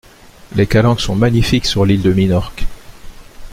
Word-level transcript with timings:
Les 0.55 0.65
calanques 0.65 0.99
sont 0.99 1.15
magnifiques 1.15 1.67
sur 1.67 1.85
l'île 1.85 2.01
de 2.01 2.11
Minorque. 2.11 2.65